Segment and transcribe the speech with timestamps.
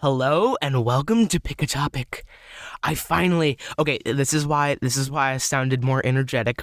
[0.00, 2.24] Hello and welcome to Pick a Topic.
[2.84, 6.62] I finally okay, this is why this is why I sounded more energetic.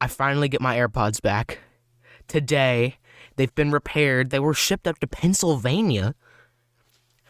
[0.00, 1.60] I finally get my AirPods back.
[2.26, 2.96] Today,
[3.36, 4.30] they've been repaired.
[4.30, 6.16] They were shipped up to Pennsylvania.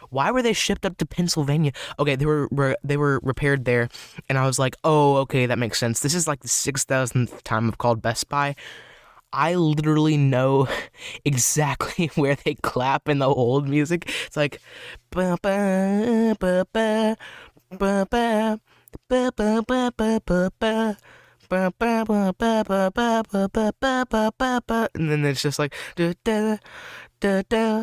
[0.09, 1.73] Why were they shipped up to Pennsylvania?
[1.99, 3.91] Okay, they were, were they were repaired there,
[4.31, 7.45] and I was like, "Oh, okay, that makes sense." This is like the six thousandth
[7.45, 8.57] time I've called Best Buy,
[9.33, 10.69] I literally know
[11.25, 14.11] exactly where they clap in the old music.
[14.27, 14.61] It's like
[15.11, 17.17] ba ba ba ba
[17.71, 18.57] ba ba ba
[19.09, 19.97] ba ba
[24.09, 26.59] ba ba ba and then it's just like da da
[27.21, 27.83] da da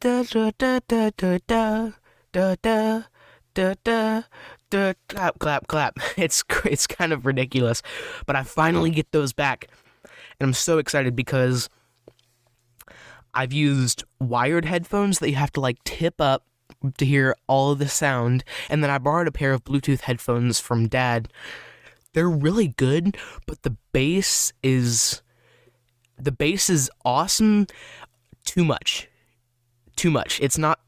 [0.00, 1.92] da da da da da da
[2.32, 3.02] da da
[3.54, 4.22] da da
[4.70, 7.82] da clap clap clap it's it's kind of ridiculous
[8.26, 9.68] but i finally get those back
[10.42, 11.68] and I'm so excited because
[13.32, 16.44] I've used wired headphones that you have to like tip up
[16.98, 20.58] to hear all of the sound, and then I borrowed a pair of Bluetooth headphones
[20.58, 21.28] from dad.
[22.12, 25.22] They're really good, but the bass is
[26.18, 27.68] the bass is awesome
[28.44, 29.08] too much.
[29.94, 30.40] Too much.
[30.40, 30.80] It's not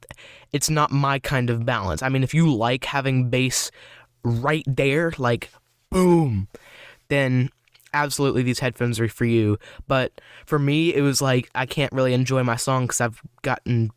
[0.52, 2.02] it's not my kind of balance.
[2.02, 3.70] I mean, if you like having bass
[4.24, 5.50] right there like
[5.90, 6.48] boom,
[7.08, 7.50] then
[7.94, 9.58] absolutely these headphones are for you.
[9.86, 13.90] But for me, it was like I can't really enjoy my song because I've gotten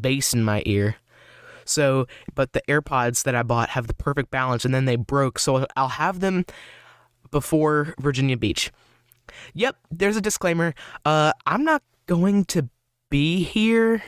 [0.00, 0.96] bass in my ear.
[1.64, 5.38] So, but the AirPods that I bought have the perfect balance, and then they broke.
[5.38, 6.44] So I'll have them
[7.30, 8.72] before Virginia Beach.
[9.54, 10.74] Yep, there's a disclaimer.
[11.04, 12.68] Uh, I'm not going to
[13.10, 14.02] be here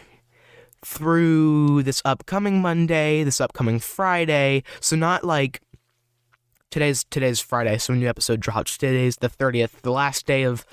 [0.84, 4.64] through this upcoming Monday, this upcoming Friday.
[4.80, 5.60] So not like
[6.72, 8.76] today's today's Friday, so a new episode drops.
[8.76, 10.66] Today's the 30th, the last day of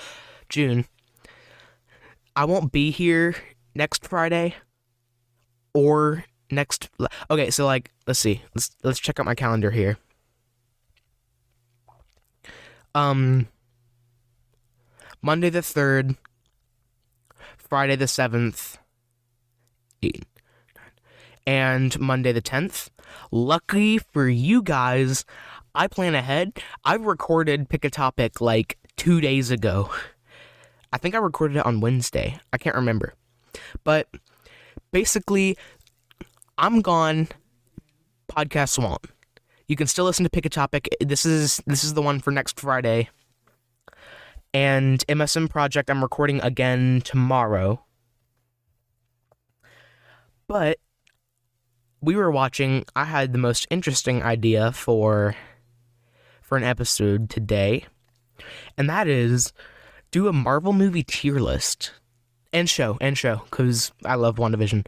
[0.48, 0.86] June.
[2.36, 3.36] I won't be here
[3.76, 4.56] next Friday
[5.74, 6.90] or next
[7.30, 8.42] Okay, so like let's see.
[8.56, 9.98] Let's let's check out my calendar here.
[12.96, 13.48] Um
[15.22, 16.16] Monday the 3rd,
[17.58, 18.78] Friday the 7th,
[21.46, 22.90] and Monday the 10th.
[23.32, 25.26] Lucky for you guys,
[25.80, 26.60] I plan ahead.
[26.84, 29.90] I recorded Pick a Topic like two days ago.
[30.92, 32.38] I think I recorded it on Wednesday.
[32.52, 33.14] I can't remember.
[33.86, 34.10] But
[34.92, 35.58] basically,
[36.58, 37.30] I'm gone.
[38.30, 39.06] Podcast won't.
[39.70, 40.90] You can still listen to Pick a Topic.
[41.00, 43.08] This is this is the one for next Friday.
[44.54, 47.86] And MSM Project I'm recording again tomorrow.
[50.46, 50.80] But
[52.02, 55.36] we were watching I had the most interesting idea for
[56.50, 57.86] for an episode today,
[58.76, 59.54] and that is
[60.10, 61.94] do a Marvel movie tier list
[62.52, 64.88] and show and show because I love WandaVision.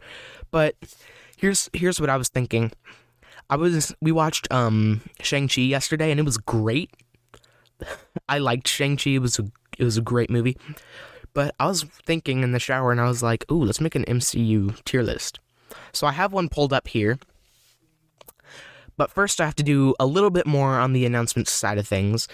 [0.50, 0.74] But
[1.36, 2.72] here's here's what I was thinking.
[3.48, 6.90] I was we watched um Shang Chi yesterday and it was great.
[8.28, 9.10] I liked Shang Chi.
[9.10, 9.44] It was a
[9.78, 10.56] it was a great movie.
[11.32, 14.04] But I was thinking in the shower and I was like, "Ooh, let's make an
[14.04, 15.38] MCU tier list."
[15.92, 17.18] So I have one pulled up here.
[18.96, 21.88] But first, I have to do a little bit more on the announcement side of
[21.88, 22.28] things.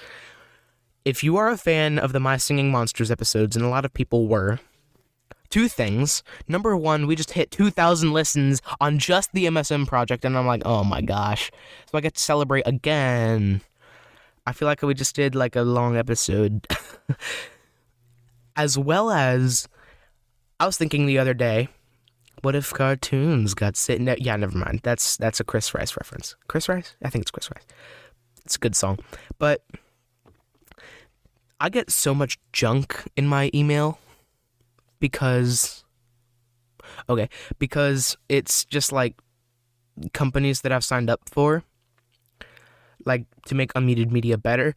[1.05, 3.95] If you are a fan of the My Singing Monsters episodes, and a lot of
[3.95, 4.59] people were,
[5.51, 6.23] two things.
[6.47, 10.63] Number one, we just hit 2,000 listens on just the MSM project, and I'm like,
[10.65, 11.51] oh my gosh.
[11.91, 13.63] So I get to celebrate again.
[14.47, 16.67] I feel like we just did like a long episode.
[18.57, 19.69] as well as,
[20.59, 21.69] I was thinking the other day,
[22.43, 24.17] what if cartoons got sitting there?
[24.19, 24.81] Yeah, never mind.
[24.83, 26.37] That's that's a Chris Rice reference.
[26.49, 26.95] Chris Rice?
[27.03, 27.65] I think it's Chris Rice.
[28.45, 28.99] It's a good song.
[29.39, 29.63] But
[31.61, 33.99] I get so much junk in my email
[35.01, 35.85] because
[37.09, 37.29] okay,
[37.59, 39.17] because it's just like
[40.13, 41.65] companies that I've signed up for
[43.05, 44.75] like to make unmuted media better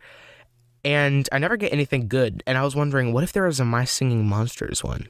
[0.84, 3.66] and I never get anything good and I was wondering what if there was a
[3.66, 5.08] My Singing Monsters one?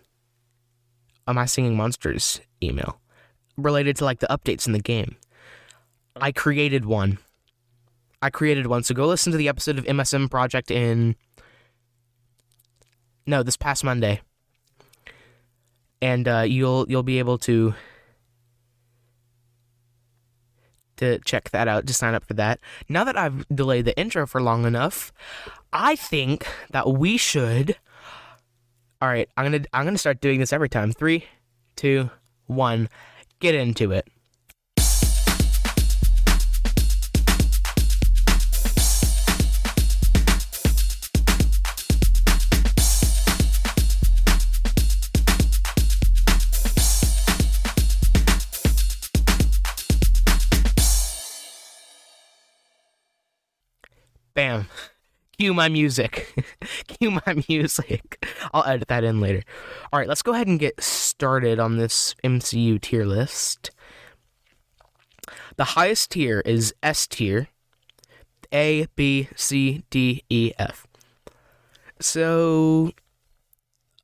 [1.28, 3.00] A My Singing Monsters email
[3.58, 5.16] related to like the updates in the game.
[6.16, 7.20] I created one.
[8.22, 8.84] I created one.
[8.84, 11.16] So go listen to the episode of MSM Project in
[13.26, 14.22] no, this past Monday,
[16.02, 17.74] and uh, you'll you'll be able to
[20.98, 22.60] to check that out to sign up for that.
[22.90, 25.12] Now that I've delayed the intro for long enough,
[25.74, 27.78] I think that we should
[29.02, 30.92] all right, I'm gonna I'm gonna start doing this every time.
[30.92, 31.26] Three,
[31.76, 32.12] two,
[32.46, 32.88] one,
[33.40, 34.08] get into it.
[54.36, 54.68] Bam.
[55.40, 56.36] Cue my music.
[56.88, 58.26] Cue my music.
[58.54, 59.44] I'll edit that in later.
[59.92, 63.72] All right, let's go ahead and get started on this MCU tier list.
[65.58, 67.48] The highest tier is S tier.
[68.54, 70.86] A, B, C, D, E, F.
[72.00, 72.92] So,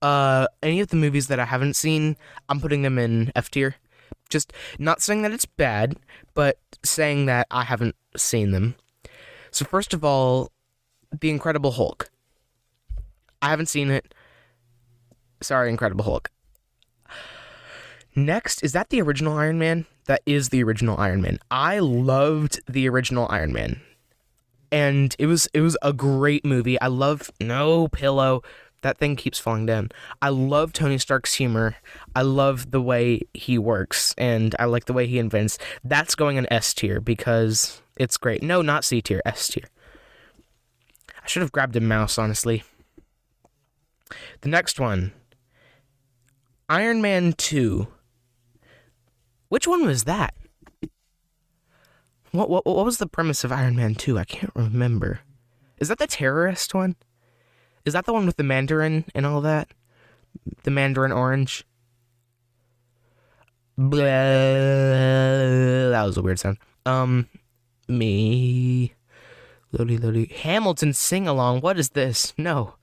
[0.01, 2.15] uh, any of the movies that I haven't seen,
[2.47, 3.75] I'm putting them in F tier.
[4.29, 5.97] Just not saying that it's bad,
[6.33, 8.75] but saying that I haven't seen them.
[9.51, 10.51] So, first of all,
[11.19, 12.09] The Incredible Hulk.
[13.41, 14.13] I haven't seen it.
[15.41, 16.31] Sorry, Incredible Hulk.
[18.15, 19.85] Next, is that the original Iron Man?
[20.05, 21.37] That is the original Iron Man.
[21.51, 23.81] I loved the original Iron Man.
[24.71, 26.81] And it was it was a great movie.
[26.81, 28.41] I love no pillow.
[28.81, 29.89] That thing keeps falling down.
[30.21, 31.75] I love Tony Stark's humor.
[32.15, 35.57] I love the way he works and I like the way he invents.
[35.83, 38.41] That's going in S tier because it's great.
[38.41, 39.65] No, not C tier, S tier.
[41.23, 42.63] I should have grabbed a mouse, honestly.
[44.41, 45.13] The next one
[46.69, 47.87] Iron Man 2.
[49.49, 50.33] Which one was that?
[52.31, 54.19] What, what what was the premise of Iron Man 2?
[54.19, 55.21] I can't remember.
[55.79, 56.95] Is that the terrorist one?
[57.85, 59.69] Is that the one with the Mandarin and all that?
[60.63, 61.65] The Mandarin orange?
[63.77, 64.01] Blah,
[65.91, 66.57] that was a weird sound.
[66.85, 67.29] Um,
[67.87, 68.93] me.
[69.71, 70.25] Lodi, Lodi.
[70.33, 71.61] Hamilton sing along.
[71.61, 72.33] What is this?
[72.37, 72.75] No.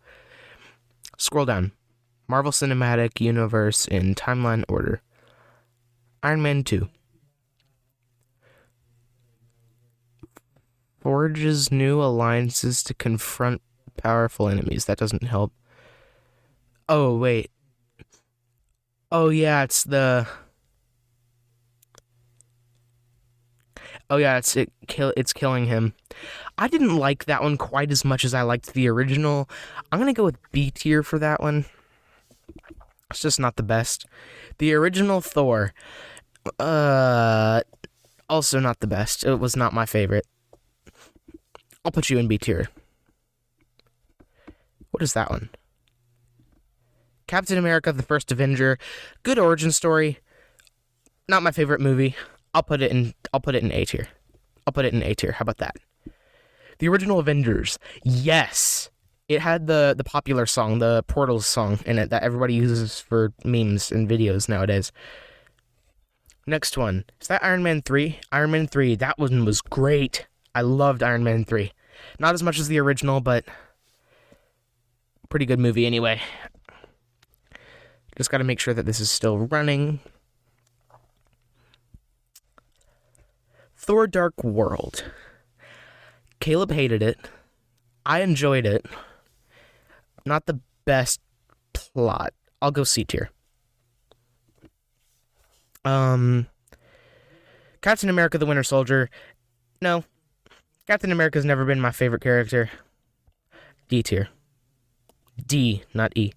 [1.19, 1.73] Scroll down.
[2.27, 5.03] Marvel Cinematic Universe in timeline order.
[6.23, 6.89] Iron Man 2.
[11.01, 13.61] Forges new alliances to confront
[13.99, 14.87] powerful enemies.
[14.87, 15.53] That doesn't help.
[16.89, 17.51] Oh, wait.
[19.13, 20.27] Oh, yeah, it's the.
[24.15, 25.93] Oh yeah, it's it kill it's killing him.
[26.57, 29.51] I didn't like that one quite as much as I liked the original.
[29.91, 31.65] I'm gonna go with B tier for that one.
[33.11, 34.07] It's just not the best.
[34.59, 35.75] The original Thor,
[36.61, 37.63] uh,
[38.29, 39.25] also not the best.
[39.25, 40.29] It was not my favorite.
[41.85, 42.69] I'll put you in B tier.
[44.93, 45.51] What is that one?
[47.27, 48.79] Captain America: The First Avenger,
[49.25, 50.21] good origin story.
[51.29, 52.15] Not my favorite movie.
[52.55, 53.15] I'll put it in.
[53.33, 54.09] I'll put it in A tier.
[54.67, 55.33] I'll put it in A tier.
[55.33, 55.77] How about that?
[56.79, 57.79] The original Avengers.
[58.05, 58.91] Yes,
[59.29, 63.33] it had the the popular song, the Portals song in it that everybody uses for
[63.45, 64.93] memes and videos nowadays.
[66.47, 68.21] Next one is that Iron Man three.
[68.31, 68.95] Iron Man three.
[68.95, 70.27] That one was great.
[70.55, 71.73] I loved Iron Man three.
[72.19, 73.45] Not as much as the original, but
[75.31, 76.21] pretty good movie anyway.
[78.17, 80.01] Just got to make sure that this is still running.
[83.85, 85.05] Thor Dark World.
[86.41, 87.19] Caleb hated it.
[88.07, 88.87] I enjoyed it.
[90.25, 91.21] Not the best
[91.75, 92.33] plot.
[92.63, 93.29] I'll go C tier.
[95.85, 96.47] Um
[97.83, 99.11] Captain America the Winter Soldier.
[99.83, 100.05] No.
[100.87, 102.71] Captain America's never been my favorite character.
[103.89, 104.29] D tier.
[105.47, 106.33] D, not E.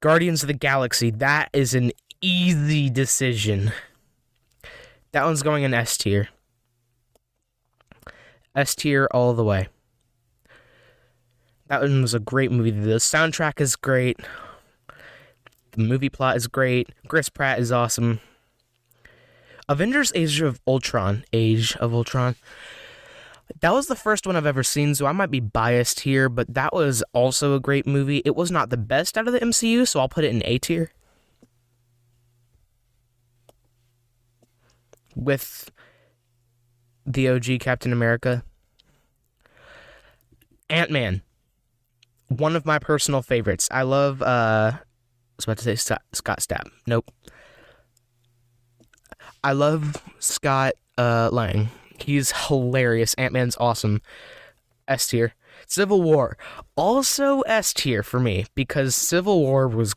[0.00, 1.10] Guardians of the Galaxy.
[1.10, 3.70] That is an easy decision.
[5.16, 6.28] That one's going in S tier.
[8.54, 9.68] S tier all the way.
[11.68, 12.70] That one was a great movie.
[12.70, 14.20] The soundtrack is great.
[15.70, 16.90] The movie plot is great.
[17.08, 18.20] Chris Pratt is awesome.
[19.70, 21.24] Avengers Age of Ultron.
[21.32, 22.36] Age of Ultron.
[23.62, 26.52] That was the first one I've ever seen, so I might be biased here, but
[26.52, 28.20] that was also a great movie.
[28.26, 30.58] It was not the best out of the MCU, so I'll put it in A
[30.58, 30.90] tier.
[35.16, 35.72] With
[37.04, 38.44] the OG Captain America.
[40.70, 41.22] Ant Man.
[42.28, 43.68] One of my personal favorites.
[43.70, 44.78] I love, uh, I
[45.36, 46.68] was about to say Scott, Scott Stapp.
[46.86, 47.10] Nope.
[49.44, 51.68] I love Scott uh, Lang.
[52.00, 53.14] He's hilarious.
[53.14, 54.02] Ant Man's awesome.
[54.88, 55.34] S tier.
[55.66, 56.36] Civil War.
[56.76, 59.94] Also S tier for me because Civil War was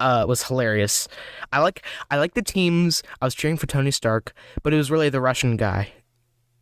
[0.00, 1.08] uh, was hilarious.
[1.52, 3.02] I like I like the teams.
[3.20, 4.32] I was cheering for Tony Stark,
[4.62, 5.92] but it was really the Russian guy.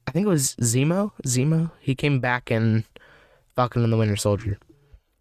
[0.07, 1.13] I think it was Zemo.
[1.27, 1.71] Zemo.
[1.81, 2.85] He came back in
[3.55, 4.59] Falcon and the Winter Soldier.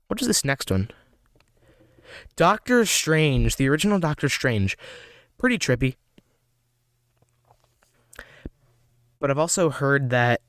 [0.08, 0.89] What is this next one?
[2.36, 4.77] Doctor Strange, the original Doctor Strange.
[5.38, 5.96] Pretty trippy.
[9.20, 10.41] But I've also heard that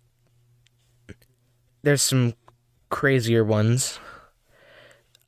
[1.83, 2.35] there's some
[2.89, 4.01] crazier ones.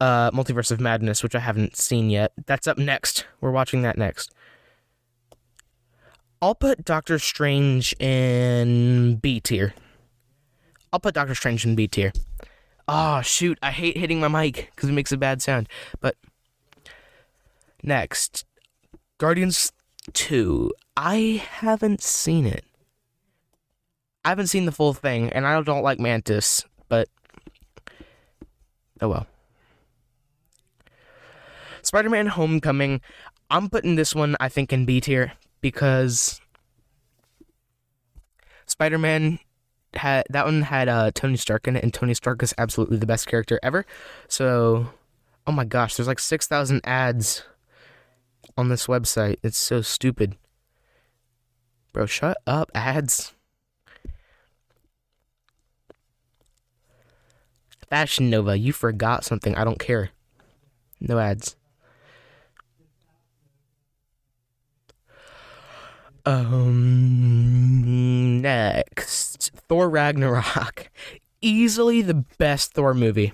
[0.01, 2.33] Uh, Multiverse of Madness, which I haven't seen yet.
[2.47, 3.27] That's up next.
[3.41, 4.33] We're watching that next.
[6.43, 9.73] I'll put Doctor Strange in B tier.
[10.93, 12.13] I'll put Doctor Strange in B tier.
[12.87, 15.69] Oh shoot, I hate hitting my mic because it makes a bad sound.
[16.01, 16.17] But
[17.83, 18.45] next,
[19.17, 19.73] Guardians
[20.13, 20.71] 2.
[20.97, 22.65] I haven't seen it.
[24.25, 27.09] I haven't seen the full thing, and I don't like Mantis, but
[29.01, 29.27] oh well.
[31.85, 33.00] Spider Man Homecoming,
[33.50, 36.41] I'm putting this one, I think, in B tier because
[38.67, 39.38] Spider Man
[39.93, 43.07] had that one had uh, Tony Stark in it, and Tony Stark is absolutely the
[43.07, 43.85] best character ever.
[44.29, 44.88] So,
[45.47, 47.45] oh my gosh, there's like 6,000 ads
[48.57, 49.37] on this website.
[49.43, 50.37] It's so stupid.
[51.93, 53.35] Bro, shut up, ads.
[57.91, 59.55] Fashion Nova, you forgot something.
[59.55, 60.11] I don't care.
[60.99, 61.57] No ads.
[66.26, 67.90] Um,
[68.40, 70.90] next, Thor Ragnarok.
[71.43, 73.33] Easily the best Thor movie.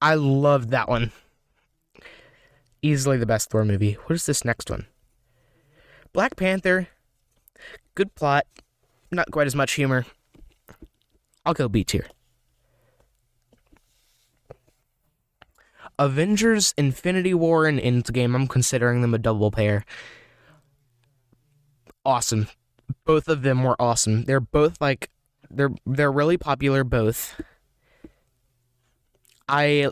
[0.00, 1.10] I loved that one.
[2.82, 3.94] Easily the best Thor movie.
[3.94, 4.86] What is this next one?
[6.12, 6.88] Black Panther.
[7.94, 8.46] Good plot.
[9.10, 10.06] Not quite as much humor.
[11.44, 12.06] I'll go B tier.
[15.98, 19.84] Avengers Infinity War and Endgame, I'm considering them a double pair.
[22.06, 22.46] Awesome.
[23.04, 24.26] Both of them were awesome.
[24.26, 25.10] They're both like
[25.50, 27.40] they're they're really popular both.
[29.48, 29.90] I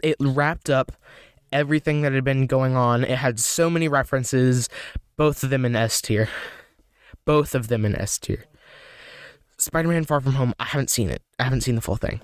[0.00, 0.92] it wrapped up
[1.52, 3.02] everything that had been going on.
[3.02, 4.68] It had so many references,
[5.16, 6.28] both of them in S tier.
[7.24, 8.44] Both of them in S tier.
[9.58, 11.22] Spider-Man Far From Home, I haven't seen it.
[11.40, 12.20] I haven't seen the full thing.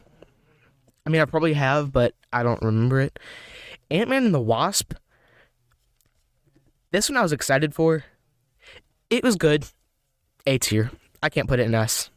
[1.05, 3.19] I mean, I probably have, but I don't remember it.
[3.91, 4.95] Ant Man and the Wasp.
[6.93, 8.05] This one I was excited for.
[9.11, 9.67] It was good.
[10.47, 10.93] A tier.
[11.23, 12.11] I can't put it in S.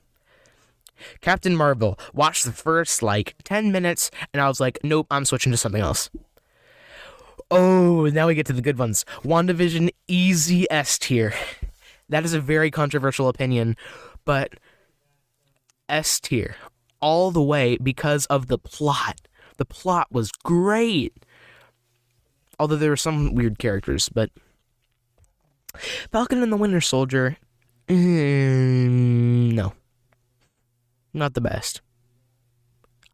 [1.22, 2.00] Captain Marvel.
[2.14, 5.82] Watched the first like 10 minutes and I was like, nope, I'm switching to something
[5.82, 6.10] else.
[7.52, 9.06] Oh, now we get to the good ones.
[9.24, 11.34] WandaVision, easy S tier.
[12.10, 13.76] That is a very controversial opinion,
[14.24, 14.54] but
[15.90, 16.56] S tier
[17.02, 19.20] all the way because of the plot.
[19.58, 21.26] The plot was great.
[22.60, 24.30] Although there were some weird characters, but
[26.12, 27.38] Falcon and the Winter Soldier,
[27.88, 29.74] mm, no.
[31.14, 31.82] Not the best.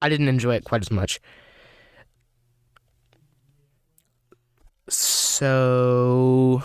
[0.01, 1.19] I didn't enjoy it quite as much.
[4.87, 6.63] So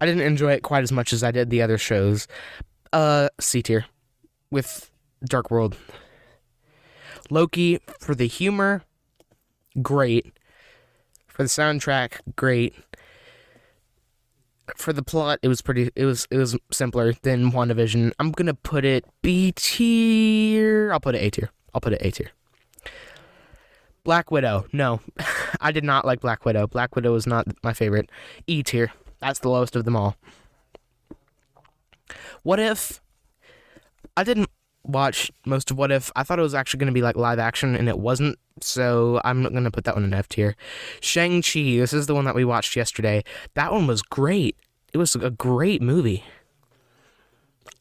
[0.00, 2.26] I didn't enjoy it quite as much as I did the other shows.
[2.92, 3.86] Uh C tier
[4.50, 4.90] with
[5.24, 5.76] Dark World.
[7.30, 8.82] Loki for the humor,
[9.82, 10.38] great.
[11.26, 12.74] For the soundtrack, great.
[14.76, 15.90] For the plot, it was pretty.
[15.94, 18.12] It was it was simpler than WandaVision.
[18.18, 20.92] I'm gonna put it B tier.
[20.92, 21.50] I'll put it A tier.
[21.74, 22.30] I'll put it A tier.
[24.04, 24.66] Black Widow.
[24.72, 25.00] No,
[25.60, 26.66] I did not like Black Widow.
[26.66, 28.10] Black Widow was not my favorite.
[28.46, 28.92] E tier.
[29.20, 30.16] That's the lowest of them all.
[32.42, 33.00] What if
[34.16, 34.50] I didn't
[34.84, 36.10] watch most of What If.
[36.16, 38.38] I thought it was actually going to be like live action, and it wasn't.
[38.60, 40.56] So I'm not going to put that one in F tier.
[41.00, 41.76] Shang Chi.
[41.78, 43.24] This is the one that we watched yesterday.
[43.54, 44.56] That one was great.
[44.92, 46.24] It was a great movie.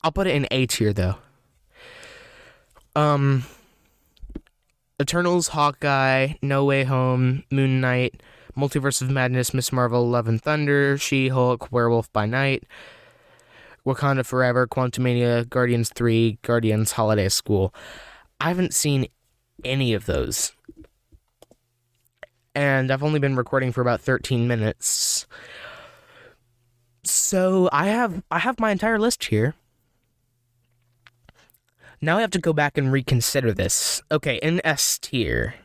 [0.04, 1.16] I'll put it in A tier though.
[2.96, 3.46] Um,
[5.02, 8.22] Eternals, Hawkeye, No Way Home, Moon Knight,
[8.58, 9.72] Multiverse of Madness, Ms.
[9.72, 12.64] Marvel, Love and Thunder, She Hulk, Werewolf by Night,
[13.86, 17.74] Wakanda Forever, Quantumania, Guardians 3, Guardians Holiday School.
[18.40, 19.08] I haven't seen
[19.64, 20.54] any of those.
[22.56, 25.28] And I've only been recording for about 13 minutes.
[27.04, 29.56] So I have I have my entire list here.
[32.02, 34.02] Now I have to go back and reconsider this.
[34.12, 35.56] Okay, in S tier.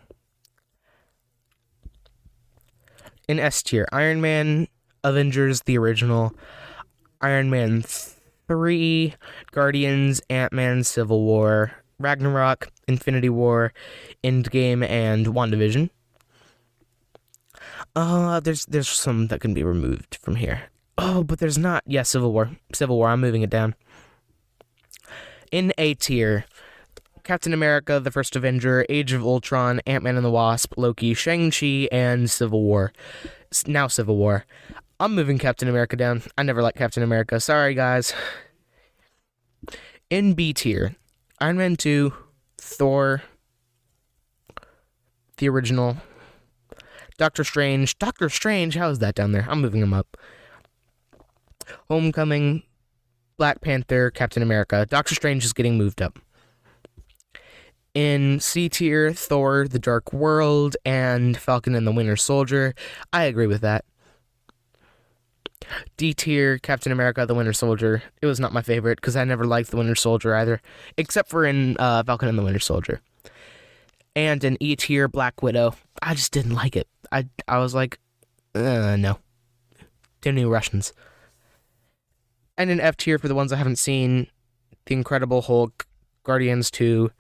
[3.29, 4.69] In S tier, Iron Man,
[5.05, 6.35] Avengers, the original,
[7.21, 9.15] Iron Man 3,
[9.51, 13.73] Guardians, Ant Man, Civil War, Ragnarok, Infinity War,
[14.23, 15.91] Endgame, and WandaVision.
[17.97, 20.63] Uh, there's there's some that can be removed from here.
[20.97, 21.83] Oh, but there's not.
[21.87, 22.51] Yeah, Civil War.
[22.73, 23.09] Civil War.
[23.09, 23.75] I'm moving it down.
[25.51, 26.45] In A tier,
[27.25, 31.89] Captain America, The First Avenger, Age of Ultron, Ant Man and the Wasp, Loki, Shang-Chi,
[31.91, 32.93] and Civil War.
[33.67, 34.45] Now Civil War.
[35.00, 36.23] I'm moving Captain America down.
[36.37, 37.38] I never liked Captain America.
[37.38, 38.12] Sorry, guys.
[40.11, 40.97] In B tier,
[41.40, 42.12] Iron Man 2,
[42.57, 43.23] Thor,
[45.37, 45.99] the original,
[47.17, 47.99] Doctor Strange.
[47.99, 49.47] Doctor Strange, how is that down there?
[49.49, 50.17] I'm moving him up.
[51.88, 52.62] Homecoming,
[53.37, 54.87] Black Panther, Captain America.
[54.88, 56.19] Doctor Strange is getting moved up.
[57.95, 62.75] In C tier, Thor, The Dark World, and Falcon and the Winter Soldier.
[63.12, 63.85] I agree with that.
[65.97, 68.03] D tier, Captain America, The Winter Soldier.
[68.23, 70.61] It was not my favorite because I never liked The Winter Soldier either,
[70.97, 73.01] except for in uh, Falcon and the Winter Soldier.
[74.17, 75.75] And in E tier, Black Widow.
[76.03, 76.89] I just didn't like it.
[77.13, 77.99] I I was like,
[78.55, 79.19] uh, no.
[80.21, 80.93] Too many Russians.
[82.57, 84.27] And in F tier for the ones I haven't seen,
[84.87, 85.87] The Incredible Hulk,
[86.25, 87.13] Guardians 2,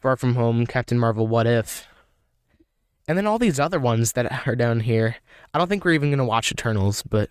[0.00, 1.86] Far From Home, Captain Marvel, What If.
[3.08, 5.16] And then all these other ones that are down here.
[5.52, 7.30] I don't think we're even going to watch Eternals, but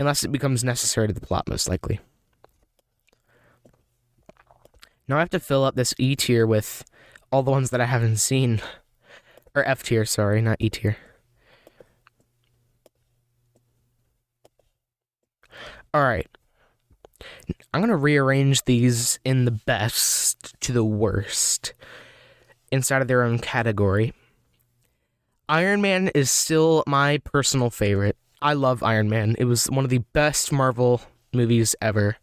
[0.00, 2.00] unless it becomes necessary to the plot, most likely.
[5.06, 6.84] Now I have to fill up this E tier with
[7.30, 8.60] all the ones that I haven't seen.
[9.54, 10.96] Or F tier, sorry, not E tier.
[15.94, 16.28] All right.
[17.72, 21.74] I'm going to rearrange these in the best to the worst
[22.72, 24.12] inside of their own category.
[25.50, 28.16] Iron Man is still my personal favorite.
[28.40, 29.34] I love Iron Man.
[29.36, 31.00] It was one of the best Marvel
[31.34, 32.18] movies ever.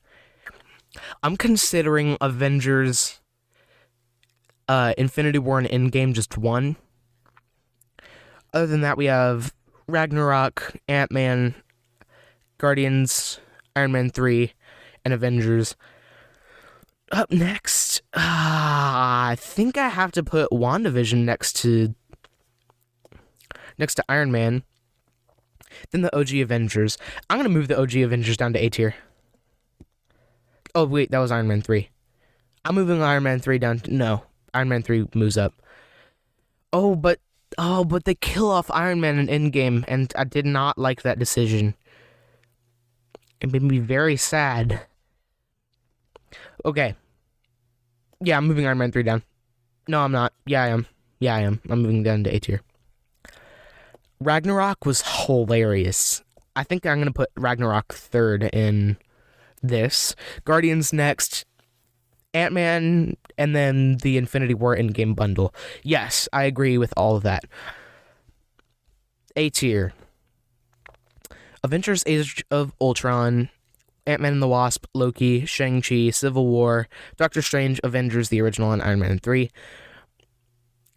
[1.21, 3.19] I'm considering Avengers
[4.69, 6.77] uh, Infinity War and Endgame just one.
[8.53, 9.53] Other than that, we have
[9.87, 11.53] Ragnarok, Ant Man,
[12.57, 13.41] Guardians,
[13.75, 14.53] Iron Man 3,
[15.03, 15.75] and Avengers.
[17.11, 21.93] Up next, uh, I think I have to put WandaVision next to
[23.77, 24.63] next to Iron Man.
[25.91, 26.97] Then the OG Avengers.
[27.29, 28.95] I'm gonna move the OG Avengers down to A tier.
[30.75, 31.89] Oh wait, that was Iron Man 3.
[32.65, 34.23] I'm moving Iron Man 3 down to, no.
[34.53, 35.53] Iron Man 3 moves up.
[36.73, 37.19] Oh, but
[37.57, 41.19] oh, but they kill off Iron Man in Endgame and I did not like that
[41.19, 41.75] decision.
[43.39, 44.81] It made me very sad.
[46.65, 46.95] Okay.
[48.19, 49.23] Yeah, I'm moving Iron Man 3 down.
[49.87, 50.33] No, I'm not.
[50.45, 50.87] Yeah, I am.
[51.19, 51.61] Yeah, I am.
[51.69, 52.61] I'm moving down to A tier.
[54.19, 56.23] Ragnarok was hilarious.
[56.55, 58.97] I think I'm going to put Ragnarok third in
[59.61, 60.15] this.
[60.43, 61.45] Guardians next.
[62.33, 65.53] Ant Man, and then the Infinity War Endgame bundle.
[65.81, 67.45] Yes, I agree with all of that.
[69.35, 69.93] A tier.
[71.63, 73.49] Avengers Age of Ultron,
[74.05, 78.81] Ant Man and the Wasp, Loki, Shang-Chi, Civil War, Doctor Strange, Avengers, the original, and
[78.81, 79.49] Iron Man 3.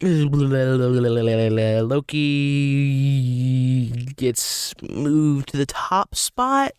[1.87, 3.85] Loki
[4.15, 6.71] gets moved to the top spot.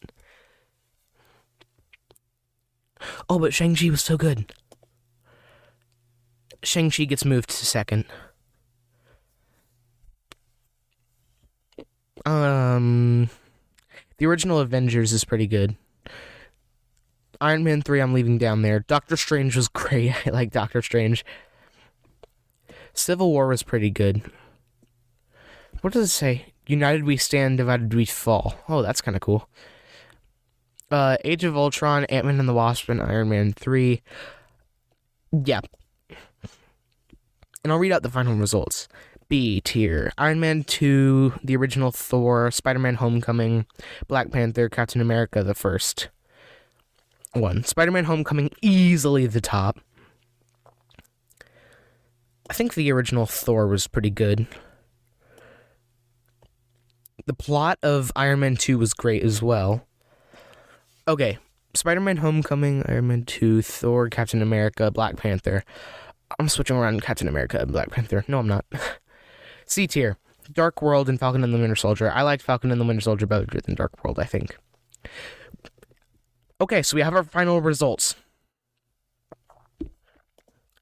[3.29, 4.53] Oh, but Shang-Chi was so good.
[6.65, 8.07] Shang-Chi gets moved to second.
[12.27, 13.31] Um,
[14.19, 15.77] the original Avengers is pretty good.
[17.41, 18.81] Iron Man 3, I'm leaving down there.
[18.81, 20.15] Doctor Strange was great.
[20.27, 21.25] I like Doctor Strange.
[22.95, 24.23] Civil War was pretty good.
[25.81, 26.47] What does it say?
[26.67, 28.55] United we stand, divided we fall.
[28.69, 29.49] Oh, that's kind of cool.
[30.91, 34.03] Uh, Age of Ultron, Ant Man and the Wasp, and Iron Man 3.
[35.45, 35.61] Yeah.
[37.65, 38.89] And I'll read out the final results.
[39.29, 43.65] B tier Iron Man 2, the original Thor, Spider Man Homecoming,
[44.07, 46.11] Black Panther, Captain America, the first
[47.33, 47.65] one.
[47.65, 49.81] Spider Man Homecoming, easily the top.
[52.51, 54.47] I think the original Thor was pretty good.
[57.27, 59.87] The plot of Iron Man 2 was great as well.
[61.07, 61.39] Okay,
[61.75, 65.65] Spider Man Homecoming, Iron Man 2, Thor, Captain America, Black Panther.
[66.39, 68.25] I'm switching around Captain America and Black Panther.
[68.29, 68.65] No, I'm not.
[69.67, 70.19] C tier
[70.53, 72.11] Dark World and Falcon and the Winter Soldier.
[72.11, 74.57] I liked Falcon and the Winter Soldier better than Dark World, I think.
[76.61, 78.17] Okay, so we have our final results.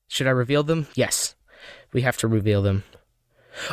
[0.08, 0.88] Should I reveal them?
[0.94, 1.34] Yes.
[1.92, 2.84] We have to reveal them.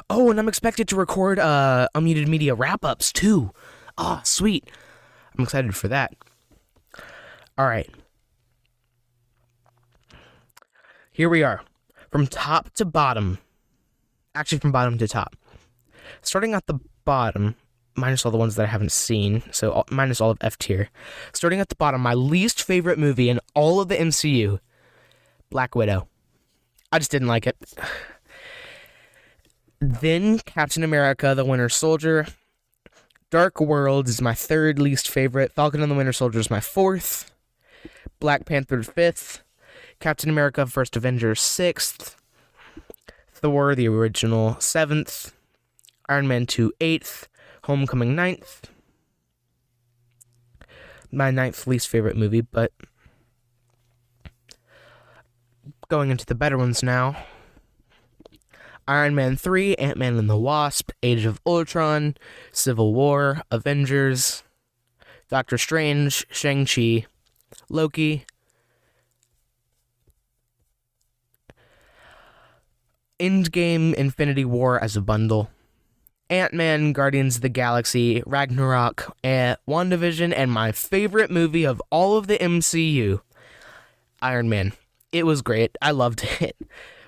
[0.10, 3.52] Oh, and I'm expected to record uh unmuted media wrap ups too.
[3.98, 4.70] Ah, oh, sweet.
[5.38, 6.14] I'm excited for that.
[7.58, 7.90] All right.
[11.12, 11.62] Here we are.
[12.12, 13.40] From top to bottom.
[14.36, 15.36] Actually, from bottom to top.
[16.22, 17.56] Starting at the bottom,
[17.96, 20.90] minus all the ones that I haven't seen, so all, minus all of F tier.
[21.34, 24.60] Starting at the bottom, my least favorite movie in all of the MCU
[25.50, 26.08] Black Widow.
[26.92, 27.58] I just didn't like it.
[29.80, 32.28] Then Captain America, the Winter Soldier.
[33.30, 35.52] Dark World is my third least favorite.
[35.52, 37.32] Falcon and the Winter Soldier is my fourth.
[38.20, 39.44] Black Panther fifth.
[40.00, 42.16] Captain America First Avenger sixth.
[43.34, 45.34] Thor the original seventh.
[46.10, 47.28] Iron Man 2 eighth.
[47.66, 48.72] Homecoming ninth.
[51.12, 52.72] My ninth least favorite movie, but
[55.88, 57.16] going into the better ones now.
[58.88, 62.16] Iron Man 3, Ant Man and the Wasp, Age of Ultron,
[62.52, 64.44] Civil War, Avengers,
[65.30, 67.06] Doctor Strange, Shang-Chi,
[67.70, 68.26] Loki,
[73.20, 75.50] Endgame, Infinity War as a bundle,
[76.30, 82.18] Ant Man, Guardians of the Galaxy, Ragnarok, and WandaVision, and my favorite movie of all
[82.18, 83.20] of the MCU,
[84.22, 84.74] Iron Man.
[85.12, 85.78] It was great.
[85.82, 86.58] I loved it.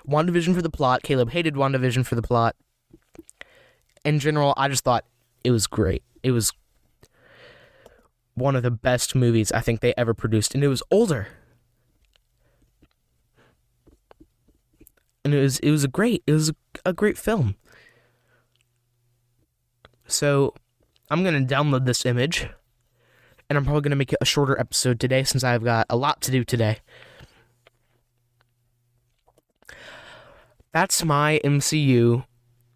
[0.08, 1.02] WandaVision for the plot.
[1.02, 2.56] Caleb hated WandaVision for the plot.
[4.04, 5.04] In general, I just thought
[5.44, 6.02] it was great.
[6.22, 6.52] It was
[8.34, 11.28] one of the best movies I think they ever produced, and it was older.
[15.24, 16.50] And it was it was a great it was
[16.86, 17.56] a great film.
[20.06, 20.54] So
[21.10, 22.48] I'm gonna download this image,
[23.48, 26.22] and I'm probably gonna make it a shorter episode today since I've got a lot
[26.22, 26.78] to do today.
[30.72, 32.24] That's my MCU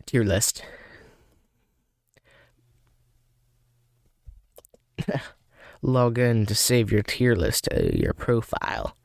[0.07, 0.65] tier list.
[5.83, 8.97] Log in to save your tier list to your profile.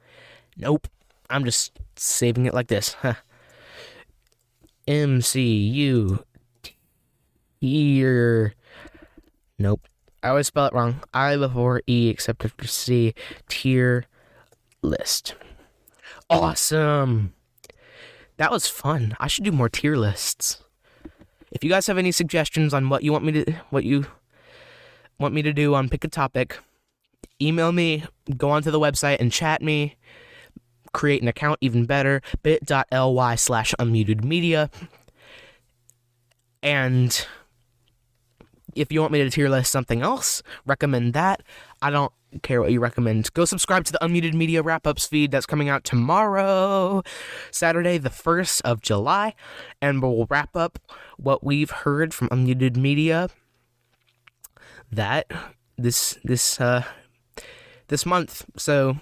[0.57, 0.87] Nope.
[1.29, 2.93] I'm just saving it like this.
[2.95, 3.13] Huh.
[4.87, 6.23] MCU
[7.61, 8.55] tier.
[9.59, 9.81] Nope.
[10.23, 11.03] I always spell it wrong.
[11.13, 13.13] I before E except after C.
[13.47, 14.05] Tier
[14.81, 15.35] list.
[16.29, 17.33] Awesome.
[18.39, 19.17] That was fun.
[19.19, 20.63] I should do more tier lists.
[21.51, 24.05] If you guys have any suggestions on what you want me to what you
[25.19, 26.57] want me to do on pick a topic,
[27.41, 28.05] email me,
[28.37, 29.97] go onto the website and chat me.
[30.93, 34.69] Create an account even better, bit.ly slash unmuted media.
[36.63, 37.27] And
[38.79, 41.43] if you want me to tier list something else, recommend that.
[41.81, 42.11] I don't
[42.43, 43.31] care what you recommend.
[43.33, 47.03] Go subscribe to the Unmuted Media Wrap Ups feed that's coming out tomorrow,
[47.51, 49.33] Saturday, the 1st of July,
[49.81, 50.79] and we'll wrap up
[51.17, 53.29] what we've heard from Unmuted Media
[54.91, 55.31] that
[55.77, 56.83] this this uh
[57.87, 58.45] this month.
[58.57, 58.97] So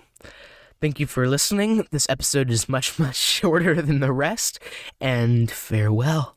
[0.81, 1.87] thank you for listening.
[1.91, 4.59] This episode is much much shorter than the rest
[4.99, 6.36] and farewell.